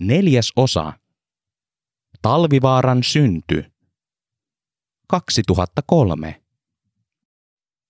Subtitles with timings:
[0.00, 0.92] Neljäs osa.
[2.22, 3.64] Talvivaaran synty.
[5.08, 6.42] 2003.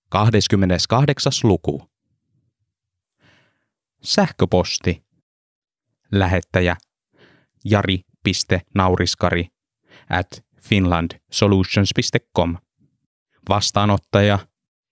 [0.08, 1.32] 28.
[1.42, 1.90] luku.
[4.02, 5.04] Sähköposti.
[6.12, 6.76] Lähettäjä
[7.64, 9.48] jari.nauriskari
[10.10, 12.56] at finlandsolutions.com.
[13.48, 14.38] Vastaanottaja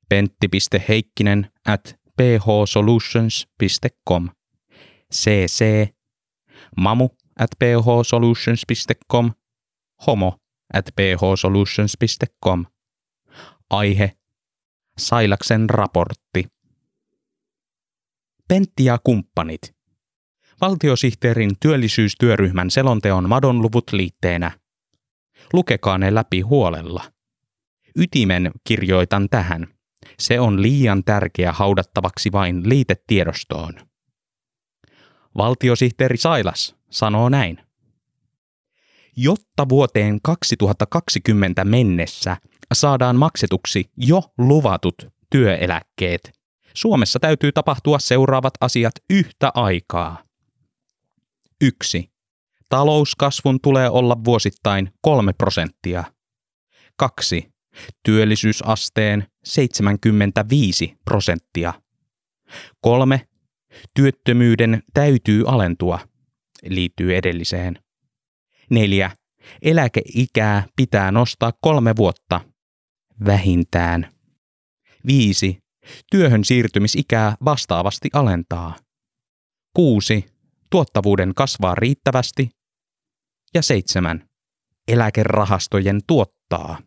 [0.08, 4.28] pentti.heikkinen at phsolutions.com.
[5.14, 5.97] cc
[6.78, 9.32] mamu at phsolutions.com.
[10.06, 10.32] homo
[10.74, 12.66] at phsolutions.com.
[13.70, 14.12] Aihe
[14.98, 16.44] Sailaksen raportti.
[18.48, 19.74] Pentti ja kumppanit.
[20.60, 24.50] Valtiosihteerin työllisyystyöryhmän selonteon madonluvut liitteenä.
[25.52, 27.12] Lukekaa ne läpi huolella.
[27.96, 29.66] Ytimen kirjoitan tähän.
[30.18, 33.87] Se on liian tärkeä haudattavaksi vain liitetiedostoon.
[35.36, 37.60] Valtiosihteeri Sailas sanoo näin.
[39.16, 42.36] Jotta vuoteen 2020 mennessä
[42.72, 44.94] saadaan maksetuksi jo luvatut
[45.30, 46.38] työeläkkeet,
[46.74, 50.22] Suomessa täytyy tapahtua seuraavat asiat yhtä aikaa.
[51.60, 52.10] 1.
[52.68, 56.04] Talouskasvun tulee olla vuosittain 3 prosenttia.
[56.96, 57.48] 2.
[58.02, 61.74] Työllisyysasteen 75 prosenttia.
[62.80, 63.27] 3.
[63.94, 65.98] Työttömyyden täytyy alentua.
[66.62, 67.78] Liittyy edelliseen.
[68.70, 69.10] 4.
[69.62, 72.40] Eläkeikää pitää nostaa kolme vuotta.
[73.26, 74.12] Vähintään.
[75.06, 75.58] 5.
[76.10, 78.76] Työhön siirtymisikää vastaavasti alentaa.
[79.74, 80.24] 6.
[80.70, 82.50] Tuottavuuden kasvaa riittävästi.
[83.54, 84.28] Ja 7.
[84.88, 86.78] Eläkerahastojen tuottaa.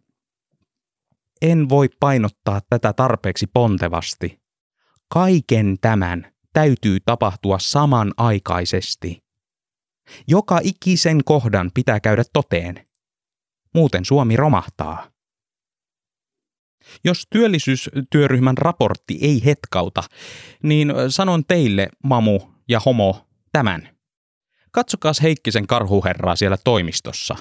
[1.42, 4.42] En voi painottaa tätä tarpeeksi pontevasti.
[5.14, 9.24] Kaiken tämän täytyy tapahtua samanaikaisesti.
[10.28, 12.88] Joka ikisen kohdan pitää käydä toteen.
[13.74, 15.12] Muuten Suomi romahtaa.
[17.04, 20.04] Jos työllisyystyöryhmän raportti ei hetkauta,
[20.64, 22.40] niin sanon teille, mamu
[22.70, 23.90] ja homo, tämän.
[24.72, 27.36] Katsokaas Heikkisen karhuherraa siellä toimistossa.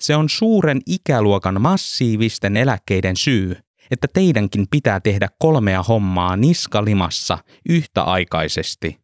[0.00, 3.56] Se on suuren ikäluokan massiivisten eläkkeiden syy,
[3.90, 9.00] että teidänkin pitää tehdä kolmea hommaa niskalimassa yhtäaikaisesti.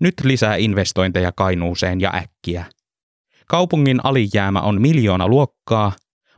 [0.00, 2.64] Nyt lisää investointeja Kainuuseen ja äkkiä.
[3.48, 5.92] Kaupungin alijäämä on miljoona luokkaa,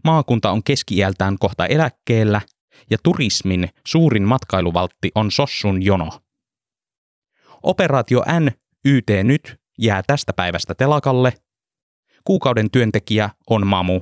[0.04, 0.96] maakunta on keski
[1.38, 2.40] kohta eläkkeellä
[2.90, 6.10] ja turismin suurin matkailuvaltti on Sossun jono.
[7.62, 8.50] Operaatio N
[8.84, 11.32] YT nyt jää tästä päivästä telakalle.
[12.24, 14.00] Kuukauden työntekijä on Mamu.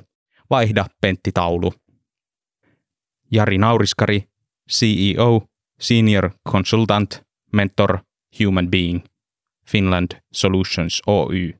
[0.50, 1.72] Vaihda Pentti Taulu.
[3.31, 4.29] Jari Nauriskari,
[4.71, 5.43] CEO,
[5.81, 7.99] Senior Consultant, Mentor,
[8.45, 9.01] Human Being,
[9.71, 11.55] Finland Solutions Oy.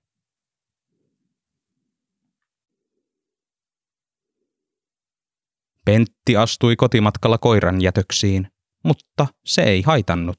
[5.84, 8.48] Pentti astui kotimatkalla koiran jätöksiin,
[8.84, 10.36] mutta se ei haitannut.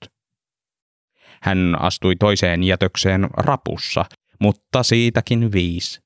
[1.42, 4.06] Hän astui toiseen jätökseen rapussa,
[4.40, 6.00] mutta siitäkin viisi.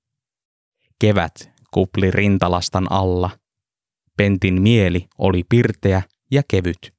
[0.99, 3.29] Kevät kupli rintalastan alla.
[4.17, 6.93] Pentin mieli oli pirteä ja kevyt.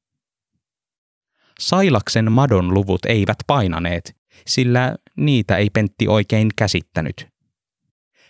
[1.60, 4.16] Sailaksen madon luvut eivät painaneet,
[4.47, 7.28] sillä niitä ei Pentti oikein käsittänyt.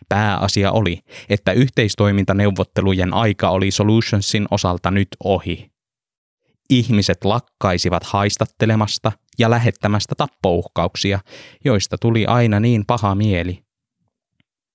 [0.08, 5.70] Pääasia oli, että yhteistoimintaneuvottelujen aika oli Solutionsin osalta nyt ohi.
[6.70, 11.20] Ihmiset lakkaisivat haistattelemasta ja lähettämästä tappouhkauksia,
[11.64, 13.62] joista tuli aina niin paha mieli.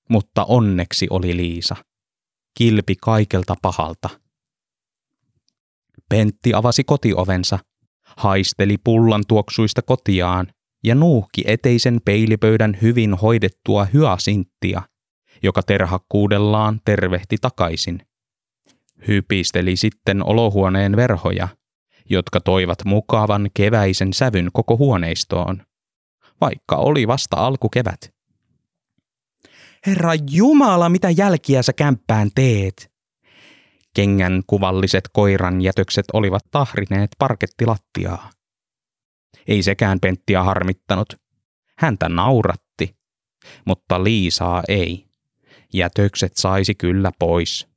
[0.09, 1.75] Mutta onneksi oli Liisa.
[2.57, 4.09] Kilpi kaikelta pahalta.
[6.09, 7.59] Pentti avasi kotiovensa,
[8.17, 10.47] haisteli pullan tuoksuista kotiaan
[10.83, 14.81] ja nuuhki eteisen peilipöydän hyvin hoidettua hyasinttia,
[15.43, 18.07] joka terhakkuudellaan tervehti takaisin.
[19.07, 21.47] Hypisteli sitten olohuoneen verhoja,
[22.09, 25.63] jotka toivat mukavan keväisen sävyn koko huoneistoon,
[26.41, 28.13] vaikka oli vasta alkukevät.
[29.87, 32.91] Herra Jumala, mitä jälkiä sä kämppään teet?
[33.95, 38.29] Kengän kuvalliset koiran jätökset olivat tahrineet parkettilattiaa.
[39.47, 41.13] Ei sekään Penttiä harmittanut.
[41.77, 42.95] Häntä nauratti,
[43.65, 45.07] mutta Liisaa ei
[45.73, 47.67] jätökset saisi kyllä pois.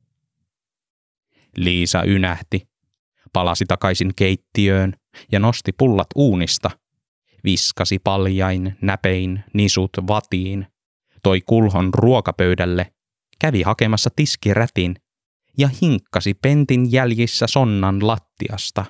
[1.57, 2.69] Liisa ynähti,
[3.33, 4.93] palasi takaisin keittiöön
[5.33, 6.71] ja nosti pullat uunista.
[7.45, 10.67] Viskasi paljain, näpein, nisut vatiin,
[11.25, 12.93] toi kulhon ruokapöydälle,
[13.39, 14.97] kävi hakemassa tiskirätin
[15.59, 18.85] ja hinkkasi pentin jäljissä sonnan lattiasta.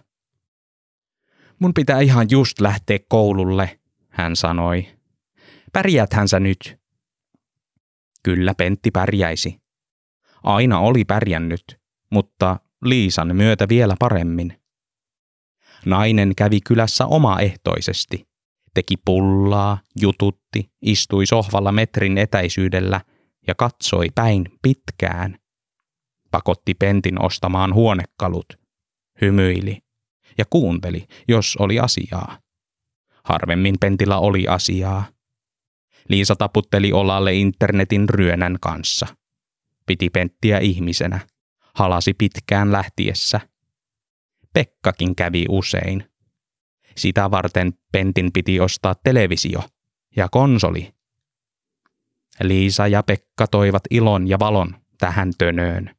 [1.58, 4.86] Mun pitää ihan just lähteä koululle, hän sanoi.
[5.72, 6.76] Pärjääthän sä nyt?
[8.22, 9.60] Kyllä Pentti pärjäisi.
[10.42, 11.80] Aina oli pärjännyt,
[12.10, 14.60] mutta Liisan myötä vielä paremmin.
[15.86, 18.33] Nainen kävi kylässä omaehtoisesti.
[18.74, 23.00] Teki pullaa, jututti, istui sohvalla metrin etäisyydellä
[23.46, 25.38] ja katsoi päin pitkään.
[26.30, 28.46] Pakotti Pentin ostamaan huonekalut.
[29.20, 29.78] Hymyili
[30.38, 32.38] ja kuunteli, jos oli asiaa.
[33.24, 35.04] Harvemmin Pentillä oli asiaa.
[36.08, 39.06] Liisa taputteli olalle internetin ryönän kanssa.
[39.86, 41.20] Piti Penttiä ihmisenä.
[41.74, 43.40] Halasi pitkään lähtiessä.
[44.52, 46.13] Pekkakin kävi usein.
[46.96, 49.60] Sitä varten Pentin piti ostaa televisio
[50.16, 50.94] ja konsoli.
[52.42, 55.96] Liisa ja Pekka toivat ilon ja valon tähän tönöön.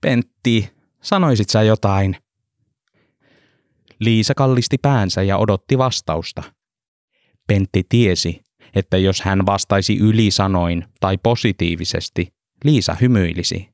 [0.00, 0.70] Pentti,
[1.02, 2.16] sanoisit sä jotain?
[3.98, 6.42] Liisa kallisti päänsä ja odotti vastausta.
[7.46, 8.42] Pentti tiesi,
[8.74, 12.34] että jos hän vastaisi ylisanoin tai positiivisesti,
[12.64, 13.68] Liisa hymyilisi.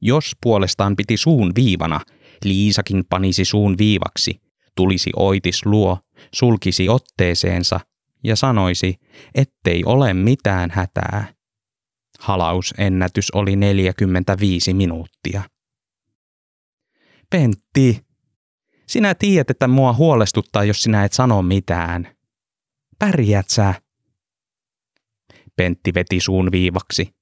[0.00, 2.00] Jos puolestaan piti suun viivana,
[2.44, 4.40] Liisakin panisi suun viivaksi,
[4.76, 5.98] tulisi oitis luo,
[6.34, 7.80] sulkisi otteeseensa
[8.24, 8.94] ja sanoisi,
[9.34, 11.34] ettei ole mitään hätää.
[12.18, 15.42] Halausennätys oli 45 minuuttia.
[17.30, 18.04] Pentti,
[18.86, 22.16] sinä tiedät, että mua huolestuttaa, jos sinä et sano mitään.
[22.98, 23.74] Pärjät sä?
[25.56, 27.14] Pentti veti suun viivaksi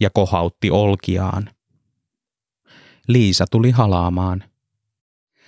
[0.00, 1.50] ja kohautti olkiaan.
[3.08, 4.44] Liisa tuli halaamaan.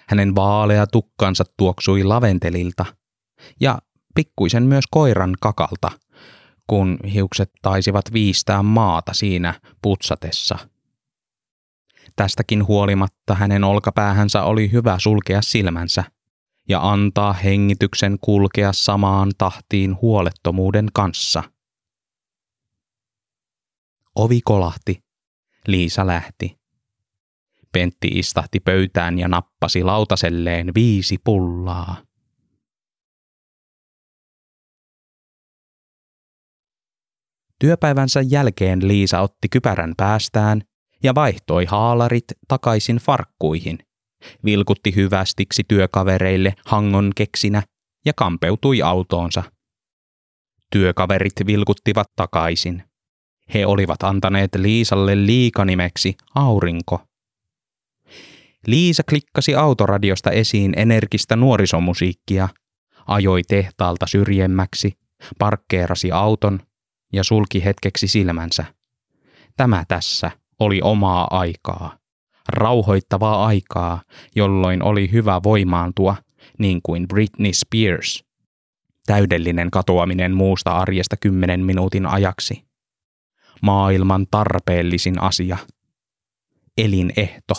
[0.08, 2.86] Hänen vaalea tukkansa tuoksui laventelilta
[3.60, 3.78] ja
[4.14, 5.90] pikkuisen myös koiran kakalta,
[6.66, 10.58] kun hiukset taisivat viistää maata siinä putsatessa.
[12.16, 16.04] Tästäkin huolimatta hänen olkapäähänsä oli hyvä sulkea silmänsä
[16.68, 21.42] ja antaa hengityksen kulkea samaan tahtiin huolettomuuden kanssa.
[24.14, 25.04] Ovi kolahti.
[25.66, 26.58] Liisa lähti.
[27.72, 31.96] Pentti istahti pöytään ja nappasi lautaselleen viisi pullaa.
[37.60, 40.62] Työpäivänsä jälkeen Liisa otti kypärän päästään
[41.02, 43.78] ja vaihtoi haalarit takaisin farkkuihin,
[44.44, 47.62] vilkutti hyvästiksi työkavereille hangon keksinä
[48.04, 49.42] ja kampeutui autoonsa.
[50.72, 52.82] Työkaverit vilkuttivat takaisin.
[53.54, 57.00] He olivat antaneet Liisalle liikanimeksi Aurinko.
[58.66, 62.48] Liisa klikkasi autoradiosta esiin energistä nuorisomusiikkia,
[63.06, 64.92] ajoi tehtaalta syrjemmäksi,
[65.38, 66.60] parkkeerasi auton
[67.12, 68.64] ja sulki hetkeksi silmänsä.
[69.56, 71.98] Tämä tässä oli omaa aikaa.
[72.48, 74.02] Rauhoittavaa aikaa,
[74.36, 76.16] jolloin oli hyvä voimaantua,
[76.58, 78.24] niin kuin Britney Spears.
[79.06, 82.64] Täydellinen katoaminen muusta arjesta kymmenen minuutin ajaksi.
[83.62, 85.56] Maailman tarpeellisin asia.
[86.78, 87.54] Elinehto.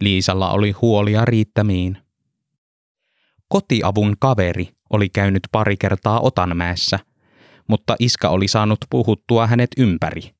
[0.00, 1.98] Liisalla oli huolia riittämiin.
[3.48, 6.98] Kotiavun kaveri oli käynyt pari kertaa Otanmäessä,
[7.68, 10.34] mutta iska oli saanut puhuttua hänet ympäri.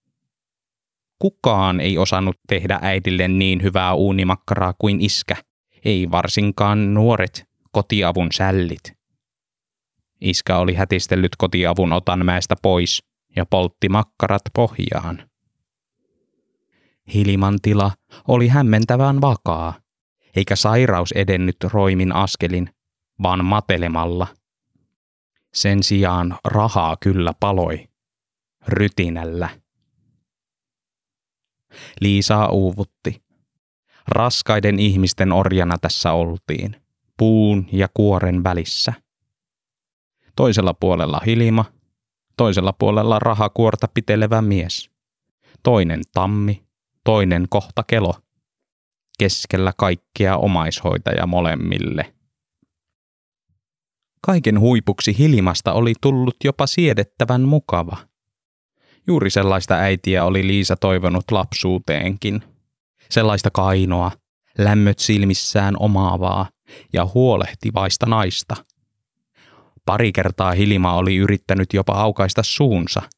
[1.18, 5.36] Kukaan ei osannut tehdä äidille niin hyvää uunimakkaraa kuin iskä,
[5.84, 8.92] ei varsinkaan nuoret kotiavun sällit.
[10.20, 13.02] Iskä oli hätistellyt kotiavun Otanmäestä pois
[13.36, 15.30] ja poltti makkarat pohjaan.
[17.14, 17.90] Hiliman tila
[18.28, 19.74] oli hämmentävän vakaa,
[20.36, 22.70] eikä sairaus edennyt roimin askelin,
[23.22, 24.26] vaan matelemalla.
[25.54, 27.88] Sen sijaan rahaa kyllä paloi.
[28.68, 29.48] Rytinällä.
[32.00, 33.24] Liisaa uuvutti.
[34.08, 36.76] Raskaiden ihmisten orjana tässä oltiin,
[37.16, 38.92] puun ja kuoren välissä.
[40.36, 41.64] Toisella puolella Hilima,
[42.36, 44.90] toisella puolella rahakuorta pitelevä mies.
[45.62, 46.64] Toinen tammi,
[47.04, 48.14] toinen kohta kelo.
[49.18, 52.14] Keskellä kaikkia omaishoitaja molemmille.
[54.20, 57.96] Kaiken huipuksi Hilimasta oli tullut jopa siedettävän mukava.
[59.06, 62.42] Juuri sellaista äitiä oli Liisa toivonut lapsuuteenkin.
[63.10, 64.10] Sellaista kainoa,
[64.58, 66.48] lämmöt silmissään omaavaa
[66.92, 68.56] ja huolehtivaista naista.
[69.86, 73.02] Pari kertaa Hilima oli yrittänyt jopa aukaista suunsa–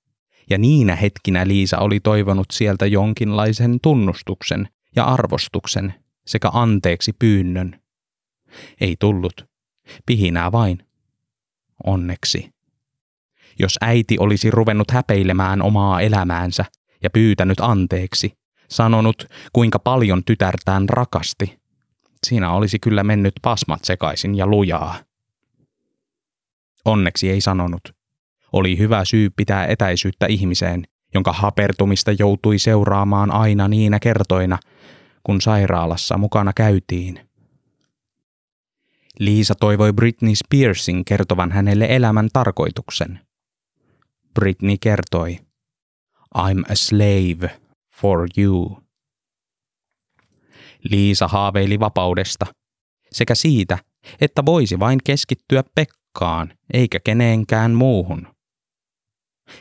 [0.50, 5.94] ja niinä hetkinä Liisa oli toivonut sieltä jonkinlaisen tunnustuksen ja arvostuksen
[6.26, 7.80] sekä anteeksi pyynnön.
[8.80, 9.46] Ei tullut.
[10.06, 10.86] Pihinää vain.
[11.86, 12.50] Onneksi.
[13.58, 16.64] Jos äiti olisi ruvennut häpeilemään omaa elämäänsä
[17.02, 18.32] ja pyytänyt anteeksi,
[18.68, 21.58] sanonut kuinka paljon tytärtään rakasti,
[22.26, 24.94] siinä olisi kyllä mennyt pasmat sekaisin ja lujaa.
[26.84, 27.95] Onneksi ei sanonut.
[28.56, 30.84] Oli hyvä syy pitää etäisyyttä ihmiseen,
[31.14, 34.58] jonka hapertumista joutui seuraamaan aina niinä kertoina,
[35.22, 37.20] kun sairaalassa mukana käytiin.
[39.18, 43.20] Liisa toivoi Britney Spearsin kertovan hänelle elämän tarkoituksen.
[44.34, 45.38] Britney kertoi,
[46.38, 47.50] I'm a slave
[47.94, 48.82] for you.
[50.82, 52.46] Liisa haaveili vapaudesta
[53.12, 53.78] sekä siitä,
[54.20, 58.35] että voisi vain keskittyä Pekkaan eikä keneenkään muuhun.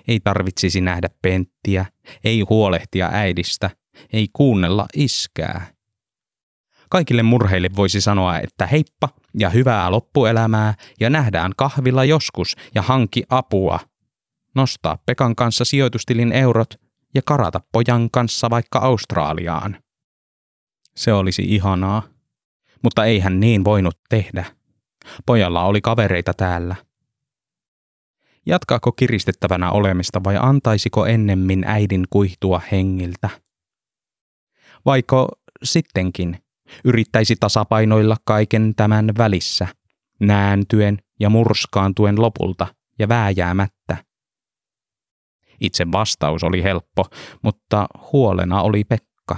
[0.07, 1.85] Ei tarvitsisi nähdä penttiä,
[2.23, 3.69] ei huolehtia äidistä,
[4.13, 5.75] ei kuunnella iskää.
[6.89, 13.23] Kaikille murheille voisi sanoa, että heippa ja hyvää loppuelämää ja nähdään kahvilla joskus ja hanki
[13.29, 13.79] apua.
[14.55, 16.73] Nostaa Pekan kanssa sijoitustilin eurot
[17.15, 19.77] ja karata pojan kanssa vaikka Australiaan.
[20.95, 22.03] Se olisi ihanaa,
[22.83, 24.45] mutta ei hän niin voinut tehdä.
[25.25, 26.75] Pojalla oli kavereita täällä.
[28.45, 33.29] Jatkaako kiristettävänä olemista vai antaisiko ennemmin äidin kuihtua hengiltä?
[34.85, 35.27] Vaiko
[35.63, 36.37] sittenkin
[36.83, 39.67] yrittäisi tasapainoilla kaiken tämän välissä,
[40.19, 42.67] nääntyen ja murskaantuen lopulta
[42.99, 43.97] ja vääjäämättä?
[45.61, 47.05] Itse vastaus oli helppo,
[47.41, 49.37] mutta huolena oli Pekka.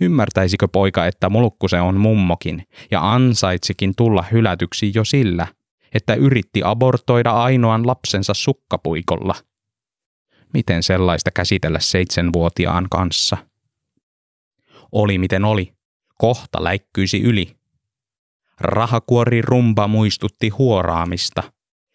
[0.00, 5.46] Ymmärtäisikö poika, että mulkkuse on mummokin ja ansaitsikin tulla hylätyksi jo sillä,
[5.94, 9.34] että yritti abortoida ainoan lapsensa sukkapuikolla?
[10.54, 13.36] Miten sellaista käsitellä seitsemänvuotiaan kanssa?
[14.92, 15.72] Oli miten oli.
[16.18, 17.56] Kohta läikkyisi yli.
[18.60, 21.42] Rahakuori rumba muistutti huoraamista–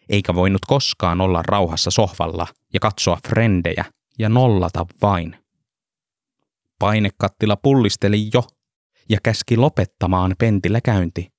[0.10, 3.86] eikä voinut koskaan olla rauhassa sohvalla ja katsoa frendejä
[4.20, 5.36] ja nollata vain.
[6.80, 8.44] Painekattila pullisteli jo
[9.10, 11.35] ja käski lopettamaan pentillä käynti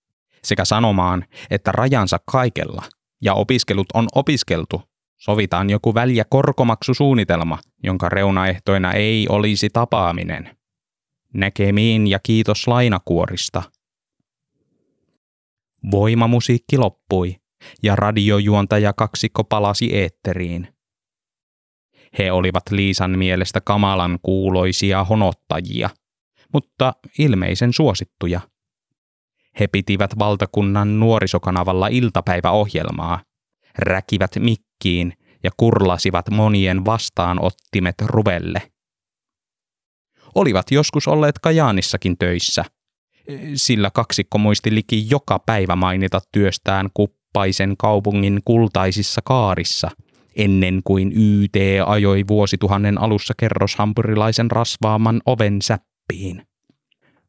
[0.48, 2.82] sekä sanomaan, että rajansa kaikella
[3.22, 4.82] ja opiskelut on opiskeltu.
[5.16, 10.56] Sovitaan joku väliä korkomaksusuunnitelma, jonka reunaehtoina ei olisi tapaaminen.
[11.34, 13.62] Näkemiin ja kiitos lainakuorista.
[15.90, 17.36] Voimamusiikki loppui
[17.82, 20.68] ja radiojuontaja kaksikko palasi eetteriin.
[22.18, 25.90] He olivat Liisan mielestä kamalan kuuloisia honottajia,
[26.52, 28.40] mutta ilmeisen suosittuja.
[29.60, 33.22] He pitivät valtakunnan nuorisokanavalla iltapäiväohjelmaa,
[33.78, 35.12] räkivät mikkiin
[35.44, 38.62] ja kurlasivat monien vastaanottimet ruvelle.
[40.34, 42.64] Olivat joskus olleet Kajaanissakin töissä,
[43.54, 49.90] sillä kaksikko muisti liki joka päivä mainita työstään kup Tappaisen kaupungin kultaisissa kaarissa,
[50.36, 56.42] ennen kuin YT ajoi vuosituhannen alussa kerroshampurilaisen rasvaaman oven säppiin.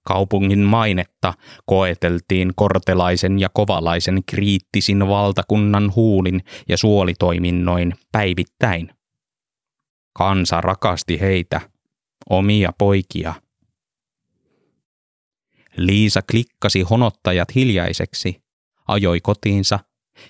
[0.07, 1.33] Kaupungin mainetta
[1.65, 8.89] koeteltiin kortelaisen ja kovalaisen kriittisin valtakunnan huulin ja suolitoiminnoin päivittäin.
[10.13, 11.61] Kansa rakasti heitä,
[12.29, 13.33] omia poikia.
[15.77, 18.41] Liisa klikkasi honottajat hiljaiseksi,
[18.87, 19.79] ajoi kotiinsa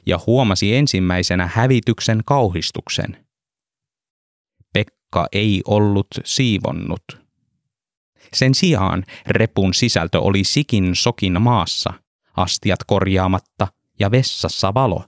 [0.05, 3.25] ja huomasi ensimmäisenä hävityksen kauhistuksen.
[4.73, 7.26] Pekka ei ollut siivonnut.
[8.33, 11.93] Sen sijaan repun sisältö oli sikin sokin maassa,
[12.37, 13.67] astiat korjaamatta
[13.99, 15.03] ja vessassa valo,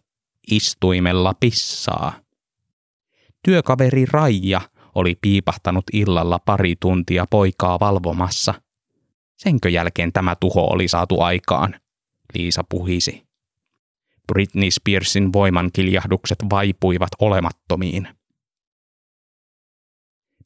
[0.51, 2.13] istuimella pissaa.
[3.43, 4.61] Työkaveri Raija
[4.95, 8.53] oli piipahtanut illalla pari tuntia poikaa valvomassa.
[9.37, 11.75] Senkö jälkeen tämä tuho oli saatu aikaan,
[12.33, 13.29] Liisa puhisi.
[14.27, 18.07] Britney Spearsin voimankiljahdukset vaipuivat olemattomiin.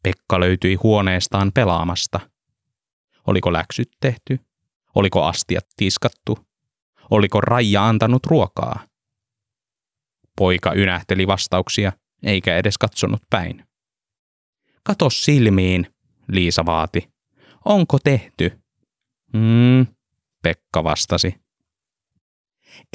[0.03, 2.20] Pekka löytyi huoneestaan pelaamasta.
[3.27, 4.39] Oliko läksyt tehty?
[4.96, 6.38] Oliko astiat tiskattu?
[7.12, 8.88] Oliko Raija antanut ruokaa?
[10.38, 11.92] Poika ynähteli vastauksia,
[12.24, 13.65] eikä edes katsonut päin.
[14.84, 15.88] Kato silmiin,
[16.27, 17.10] Liisa vaati.
[17.65, 18.60] Onko tehty?
[19.34, 19.88] Hmm,
[20.44, 21.44] Pekka vastasi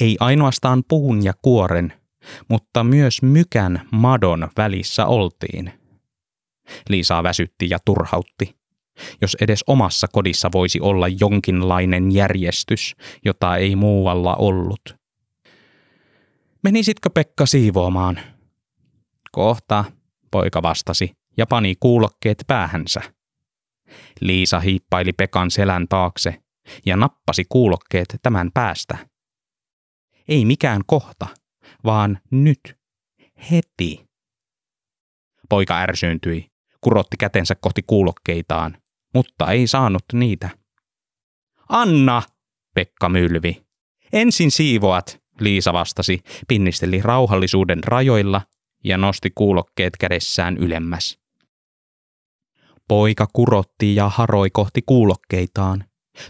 [0.00, 1.92] ei ainoastaan puun ja kuoren,
[2.48, 5.72] mutta myös mykän madon välissä oltiin.
[6.88, 8.57] Liisa väsytti ja turhautti.
[9.20, 14.96] Jos edes omassa kodissa voisi olla jonkinlainen järjestys, jota ei muualla ollut.
[16.62, 18.20] Menisitkö Pekka siivoamaan?
[19.32, 19.84] Kohta,
[20.30, 23.00] poika vastasi ja pani kuulokkeet päähänsä.
[24.20, 26.42] Liisa hiippaili Pekan selän taakse
[26.86, 28.98] ja nappasi kuulokkeet tämän päästä.
[30.28, 31.26] Ei mikään kohta,
[31.84, 32.76] vaan nyt,
[33.50, 34.08] heti.
[35.48, 36.46] Poika ärsyyntyi,
[36.80, 38.76] kurotti kätensä kohti kuulokkeitaan,
[39.14, 40.50] mutta ei saanut niitä.
[41.68, 42.22] Anna,
[42.74, 43.62] Pekka mylvi.
[44.12, 48.42] Ensin siivoat Liisa vastasi, pinnisteli rauhallisuuden rajoilla
[48.84, 51.18] ja nosti kuulokkeet kädessään ylemmäs.
[52.88, 55.84] Poika kurotti ja haroi kohti kuulokkeitaan,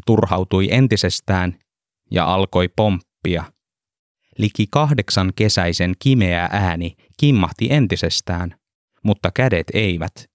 [0.07, 1.59] turhautui entisestään
[2.11, 3.45] ja alkoi pomppia.
[4.39, 8.55] Liki kahdeksan kesäisen kimeä ääni kimmahti entisestään,
[9.03, 10.31] mutta kädet eivät.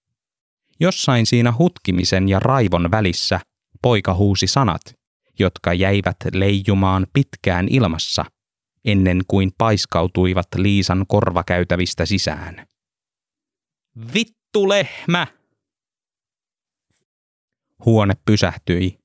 [0.80, 3.40] Jossain siinä hutkimisen ja raivon välissä
[3.82, 4.82] poika huusi sanat,
[5.40, 8.26] jotka jäivät leijumaan pitkään ilmassa,
[8.86, 12.68] ennen kuin paiskautuivat Liisan korvakäytävistä sisään.
[14.14, 15.28] Vittu lehmä!
[17.86, 19.00] Huone pysähtyi.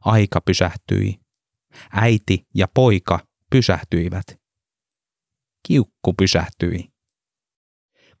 [0.00, 1.20] Aika pysähtyi.
[1.92, 3.18] Äiti ja poika
[3.50, 4.26] pysähtyivät.
[5.66, 6.95] Kiukku pysähtyi.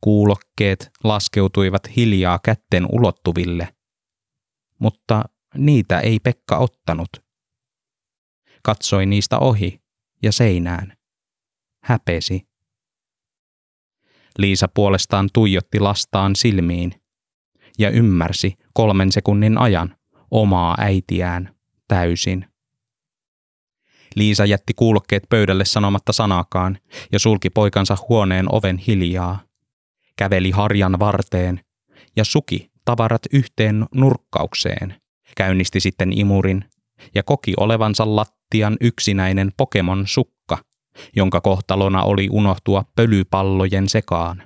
[0.00, 3.74] Kuulokkeet laskeutuivat hiljaa kätten ulottuville,
[4.78, 5.24] mutta
[5.56, 7.08] niitä ei Pekka ottanut.
[8.62, 9.82] Katsoi niistä ohi
[10.22, 10.96] ja seinään.
[11.82, 12.46] Häpesi.
[14.38, 17.02] Liisa puolestaan tuijotti lastaan silmiin
[17.78, 19.96] ja ymmärsi kolmen sekunnin ajan
[20.30, 21.54] omaa äitiään
[21.88, 22.46] täysin.
[24.16, 26.78] Liisa jätti kuulokkeet pöydälle sanomatta sanaakaan
[27.12, 29.45] ja sulki poikansa huoneen oven hiljaa.
[30.16, 31.60] Käveli harjan varteen
[32.16, 34.94] ja suki tavarat yhteen nurkkaukseen.
[35.36, 36.64] Käynnisti sitten imurin
[37.14, 40.58] ja koki olevansa lattian yksinäinen Pokemon sukka,
[41.16, 44.42] jonka kohtalona oli unohtua pölypallojen sekaan.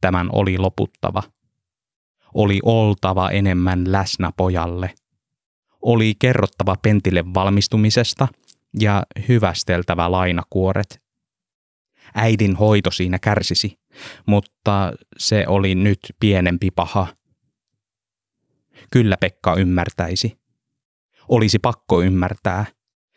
[0.00, 1.22] Tämän oli loputtava.
[2.34, 4.94] Oli oltava enemmän läsnä pojalle.
[5.82, 8.28] Oli kerrottava Pentille valmistumisesta
[8.80, 11.01] ja hyvästeltävä lainakuoret.
[12.14, 13.78] Äidin hoito siinä kärsisi,
[14.26, 17.06] mutta se oli nyt pienempi paha.
[18.90, 20.38] Kyllä Pekka ymmärtäisi.
[21.28, 22.66] Olisi pakko ymmärtää,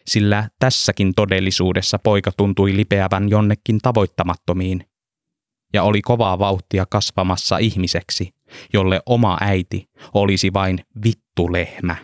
[0.07, 4.85] sillä tässäkin todellisuudessa poika tuntui lipeävän jonnekin tavoittamattomiin
[5.73, 8.33] ja oli kovaa vauhtia kasvamassa ihmiseksi,
[8.73, 11.95] jolle oma äiti olisi vain vittulehmä.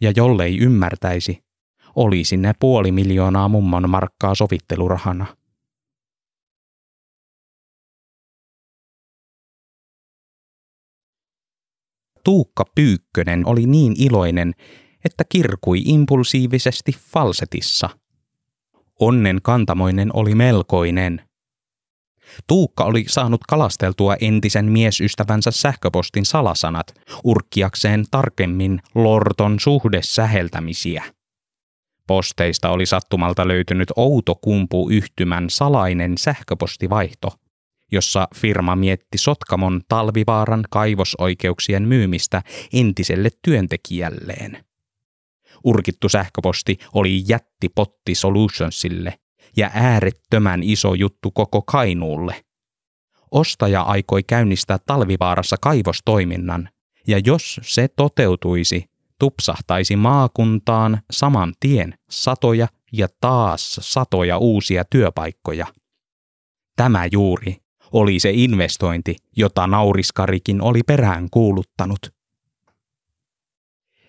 [0.00, 1.44] Ja jollei ymmärtäisi,
[1.96, 5.35] olisi ne puoli miljoonaa mummon markkaa sovittelurahana.
[12.26, 14.54] Tuukka Pyykkönen oli niin iloinen,
[15.04, 17.90] että kirkui impulsiivisesti falsetissa.
[19.00, 21.22] Onnen kantamoinen oli melkoinen.
[22.46, 26.86] Tuukka oli saanut kalasteltua entisen miesystävänsä sähköpostin salasanat
[27.24, 31.04] urkkiakseen tarkemmin Lorton suhdesäheltämisiä.
[32.06, 37.32] Posteista oli sattumalta löytynyt Outokumpu yhtymän salainen sähköpostivaihto,
[37.92, 44.64] jossa firma mietti Sotkamon talvivaaran kaivosoikeuksien myymistä entiselle työntekijälleen.
[45.64, 49.18] Urkittu sähköposti oli jättipotti Solutionsille,
[49.56, 52.44] ja äärettömän iso juttu koko Kainuulle.
[53.30, 56.68] Ostaja aikoi käynnistää talvivaarassa kaivostoiminnan,
[57.06, 58.84] ja jos se toteutuisi,
[59.18, 65.66] tupsahtaisi maakuntaan saman tien satoja ja taas satoja uusia työpaikkoja.
[66.76, 67.56] Tämä juuri
[67.92, 71.98] oli se investointi, jota nauriskarikin oli perään kuuluttanut.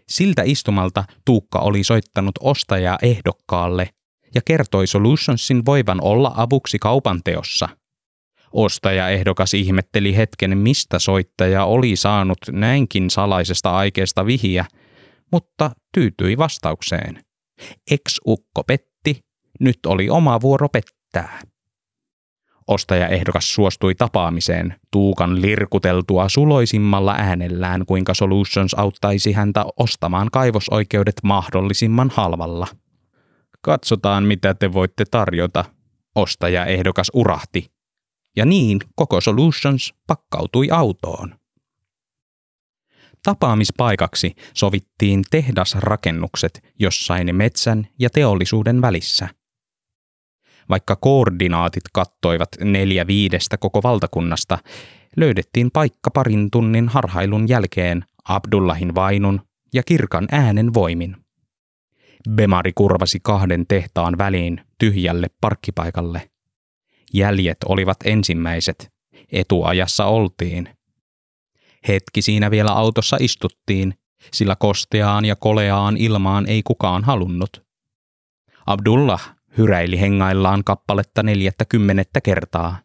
[0.10, 3.90] Siltä istumalta Tuukka oli soittanut ostaja ehdokkaalle
[4.36, 7.70] ja kertoi Solutionsin voivan olla avuksi kaupanteossa.
[8.54, 14.66] Ostaja-ehdokas ihmetteli hetken, mistä soittaja oli saanut näinkin salaisesta aikeesta vihiä,
[15.32, 17.24] mutta tyytyi vastaukseen.
[17.92, 19.22] Ex-ukko petti,
[19.60, 21.40] nyt oli oma vuoro pettää.
[22.68, 32.68] Ostaja-ehdokas suostui tapaamiseen, Tuukan lirkuteltua suloisimmalla äänellään, kuinka Solutions auttaisi häntä ostamaan kaivosoikeudet mahdollisimman halvalla.
[33.62, 35.66] Katsotaan, mitä te voitte tarjota,
[36.16, 37.72] ostaja ehdokas urahti.
[38.36, 41.36] Ja niin koko Solutions pakkautui autoon.
[43.24, 49.28] Tapaamispaikaksi sovittiin tehdasrakennukset jossain metsän ja teollisuuden välissä.
[50.70, 54.58] Vaikka koordinaatit kattoivat neljä viidestä koko valtakunnasta,
[55.18, 59.42] löydettiin paikka parin tunnin harhailun jälkeen Abdullahin vainun
[59.74, 61.16] ja kirkan äänen voimin.
[62.30, 66.30] Bemari kurvasi kahden tehtaan väliin tyhjälle parkkipaikalle.
[67.14, 68.92] Jäljet olivat ensimmäiset.
[69.32, 70.70] Etuajassa oltiin.
[71.88, 73.94] Hetki siinä vielä autossa istuttiin,
[74.34, 77.68] sillä kosteaan ja koleaan ilmaan ei kukaan halunnut.
[78.66, 82.80] Abdullah hyräili hengaillaan kappaletta neljättä kymmenettä kertaa.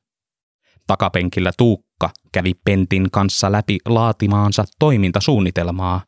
[0.86, 6.00] Takapenkillä Tuukka kävi Pentin kanssa läpi laatimaansa toimintasuunnitelmaa,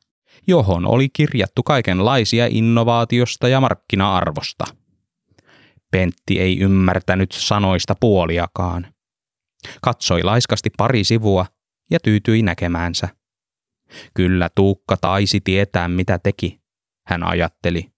[0.47, 4.65] johon oli kirjattu kaikenlaisia innovaatiosta ja markkina-arvosta.
[5.91, 8.87] Pentti ei ymmärtänyt sanoista puoliakaan.
[9.83, 11.47] Katsoi laiskasti pari sivua
[11.91, 13.09] ja tyytyi näkemäänsä.
[14.15, 16.61] Kyllä Tuukka taisi tietää, mitä teki,
[17.07, 17.94] hän ajatteli.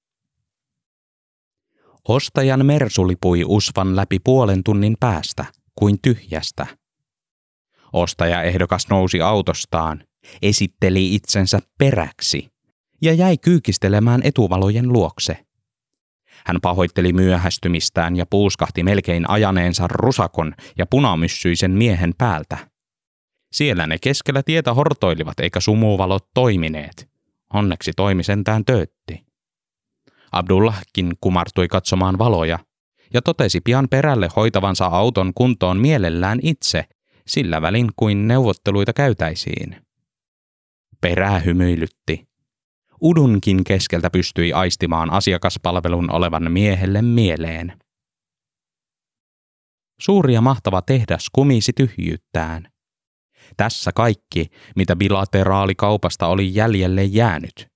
[2.08, 6.66] Ostajan mersu lipui usvan läpi puolen tunnin päästä, kuin tyhjästä.
[7.92, 10.04] Ostaja ehdokas nousi autostaan,
[10.42, 12.48] esitteli itsensä peräksi
[13.02, 15.46] ja jäi kyykistelemään etuvalojen luokse.
[16.46, 22.58] Hän pahoitteli myöhästymistään ja puuskahti melkein ajaneensa rusakon ja punamyssyisen miehen päältä.
[23.52, 27.08] Siellä ne keskellä tietä hortoilivat eikä sumuvalot toimineet.
[27.52, 29.25] Onneksi toimi sentään töötti.
[30.32, 32.58] Abdullahkin kumartui katsomaan valoja
[33.14, 36.84] ja totesi pian perälle hoitavansa auton kuntoon mielellään itse,
[37.26, 39.76] sillä välin kuin neuvotteluita käytäisiin.
[41.00, 42.28] Perää hymyilytti.
[43.02, 47.78] Udunkin keskeltä pystyi aistimaan asiakaspalvelun olevan miehelle mieleen.
[50.00, 52.68] Suuri ja mahtava tehdas kumisi tyhjyyttään.
[53.56, 57.75] Tässä kaikki, mitä bilateraalikaupasta oli jäljelle jäänyt.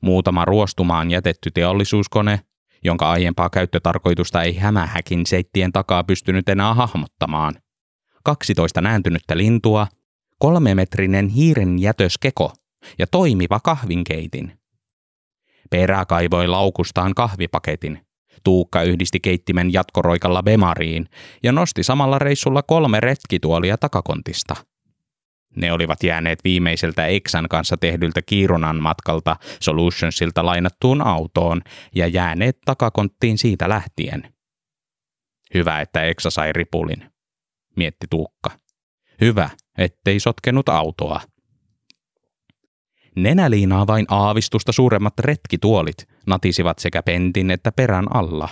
[0.00, 2.40] Muutama ruostumaan jätetty teollisuuskone,
[2.84, 7.54] jonka aiempaa käyttötarkoitusta ei hämähäkin seittien takaa pystynyt enää hahmottamaan.
[8.24, 9.86] 12 nääntynyttä lintua,
[10.38, 12.52] kolmemetrinen hiiren jätöskeko
[12.98, 14.52] ja toimiva kahvinkeitin.
[15.70, 18.06] Perä kaivoi laukustaan kahvipaketin.
[18.44, 21.06] Tuukka yhdisti keittimen jatkoroikalla Bemariin
[21.42, 24.56] ja nosti samalla reissulla kolme retkituolia takakontista–
[25.56, 31.62] ne olivat jääneet viimeiseltä Exan kanssa tehdyltä Kiirunan matkalta Solutionsilta lainattuun autoon
[31.94, 34.34] ja jääneet takakonttiin siitä lähtien.
[35.54, 37.10] Hyvä, että Exa sai ripulin,
[37.76, 38.50] mietti Tuukka.
[39.20, 41.20] Hyvä, ettei sotkenut autoa.
[43.16, 48.48] Nenäliinaa vain aavistusta suuremmat retkituolit natisivat sekä pentin että perän alla.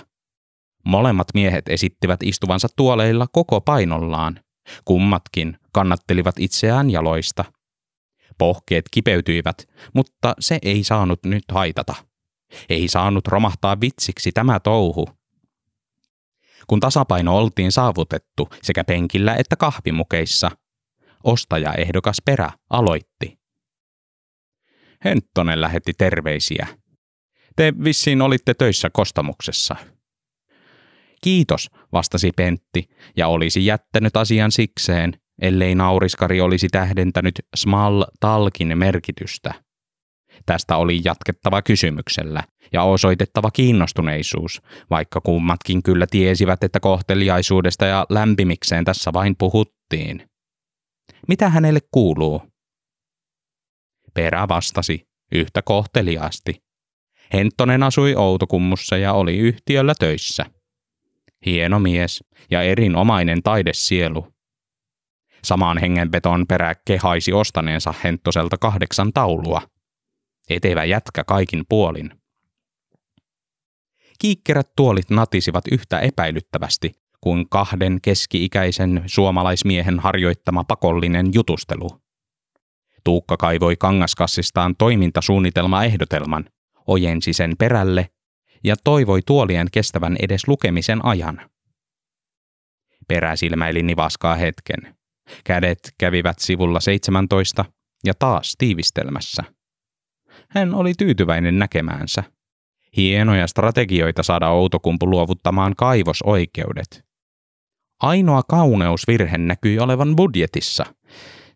[0.84, 4.40] Molemmat miehet esittivät istuvansa tuoleilla koko painollaan,
[4.84, 7.44] Kummatkin kannattelivat itseään jaloista.
[8.38, 11.94] Pohkeet kipeytyivät, mutta se ei saanut nyt haitata.
[12.68, 15.08] Ei saanut romahtaa vitsiksi tämä touhu.
[16.66, 20.50] Kun tasapaino oltiin saavutettu sekä penkillä että kahvimukeissa,
[21.24, 23.38] ostaja ehdokas perä aloitti.
[25.04, 26.66] Henttonen lähetti terveisiä.
[27.56, 29.76] Te vissiin olitte töissä kostamuksessa.
[31.22, 39.54] Kiitos, vastasi Pentti, ja olisi jättänyt asian sikseen, ellei nauriskari olisi tähdentänyt small talkin merkitystä.
[40.46, 48.84] Tästä oli jatkettava kysymyksellä ja osoitettava kiinnostuneisuus, vaikka kummatkin kyllä tiesivät, että kohteliaisuudesta ja lämpimikseen
[48.84, 50.28] tässä vain puhuttiin.
[51.28, 52.42] Mitä hänelle kuuluu?
[54.14, 56.62] Perä vastasi yhtä kohteliaasti.
[57.32, 60.46] Henttonen asui Outokummussa ja oli yhtiöllä töissä–
[61.46, 64.32] hieno mies ja erinomainen taidesielu.
[65.44, 69.62] Samaan hengenveton perä kehaisi ostaneensa Henttoselta kahdeksan taulua.
[70.50, 72.10] Etevä jätkä kaikin puolin.
[74.18, 81.90] Kiikkerät tuolit natisivat yhtä epäilyttävästi kuin kahden keski-ikäisen suomalaismiehen harjoittama pakollinen jutustelu.
[83.04, 86.44] Tuukka kaivoi kangaskassistaan toimintasuunnitelmaehdotelman,
[86.86, 88.10] ojensi sen perälle
[88.64, 91.50] ja toivoi tuolien kestävän edes lukemisen ajan.
[93.08, 94.96] Perä silmäili nivaskaa hetken.
[95.44, 97.64] Kädet kävivät sivulla 17
[98.04, 99.44] ja taas tiivistelmässä.
[100.50, 102.24] Hän oli tyytyväinen näkemäänsä.
[102.96, 107.04] Hienoja strategioita saada Outokumpu luovuttamaan kaivosoikeudet.
[108.00, 110.86] Ainoa kauneusvirhe näkyi olevan budjetissa.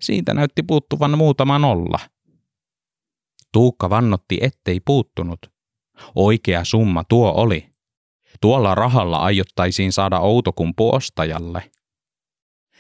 [0.00, 1.98] Siitä näytti puuttuvan muutama nolla.
[3.52, 5.51] Tuukka vannotti, ettei puuttunut,
[6.14, 7.72] Oikea summa tuo oli.
[8.40, 11.70] Tuolla rahalla aiottaisiin saada outokumpu ostajalle.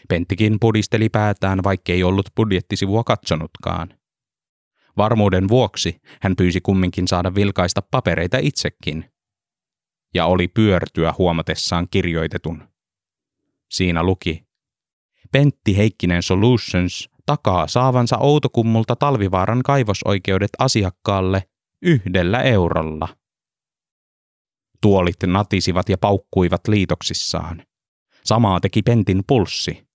[0.08, 3.98] Penttikin pudisteli päätään, vaikkei ollut budjettisivua katsonutkaan.
[4.96, 9.12] Varmuuden vuoksi hän pyysi kumminkin saada vilkaista papereita itsekin.
[10.14, 12.68] Ja oli pyörtyä huomatessaan kirjoitetun.
[13.70, 14.46] Siinä luki.
[15.32, 21.42] Pentti Heikkinen Solutions takaa saavansa Outokummulta Talvivaaran kaivosoikeudet asiakkaalle
[21.82, 23.08] yhdellä eurolla.
[24.80, 27.62] Tuolit natisivat ja paukkuivat liitoksissaan.
[28.24, 29.86] Samaa teki Pentin pulssi.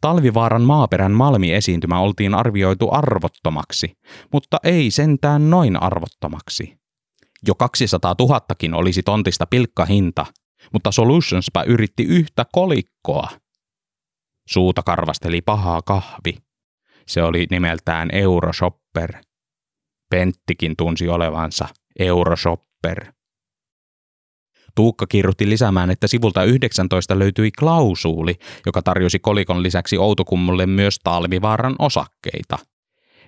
[0.00, 3.92] Talvivaaran maaperän malmiesiintymä oltiin arvioitu arvottomaksi,
[4.32, 6.78] mutta ei sentään noin arvottomaksi.
[7.46, 10.26] Jo 200 000kin olisi tontista pilkkahinta,
[10.72, 13.28] mutta Solutionspa yritti yhtä kolikkoa.
[14.48, 16.36] Suuta karvasteli pahaa kahvi.
[17.06, 19.12] Se oli nimeltään Euroshopper–
[20.10, 21.68] Penttikin tunsi olevansa
[21.98, 23.12] euroshopper.
[24.74, 28.34] Tuukka kirjoitti lisäämään, että sivulta 19 löytyi klausuuli,
[28.66, 32.58] joka tarjosi kolikon lisäksi Outokummulle myös talvivaaran osakkeita.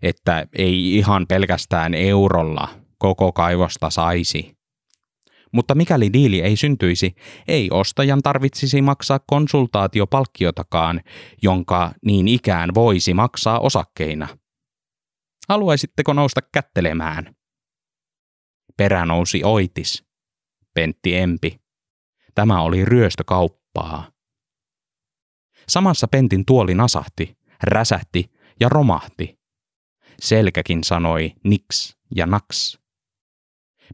[0.02, 4.60] Että ei ihan pelkästään eurolla koko kaivosta saisi.
[5.52, 7.14] Mutta mikäli diili ei syntyisi,
[7.48, 11.00] ei ostajan tarvitsisi maksaa konsultaatiopalkkiotakaan,
[11.42, 14.28] jonka niin ikään voisi maksaa osakkeina.
[15.50, 17.36] Haluaisitteko nousta kättelemään?
[18.76, 20.04] Perä nousi oitis.
[20.74, 21.60] Pentti empi.
[22.34, 24.12] Tämä oli ryöstökauppaa.
[25.68, 29.38] Samassa Pentin tuoli nasahti, räsähti ja romahti.
[30.20, 32.78] Selkäkin sanoi niks ja naks.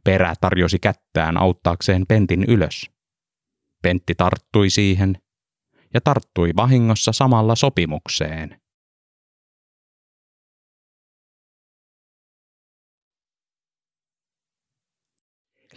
[0.04, 2.90] Perä tarjosi kättään auttaakseen Pentin ylös.
[3.82, 5.22] Pentti tarttui siihen
[5.94, 8.65] ja tarttui vahingossa samalla sopimukseen.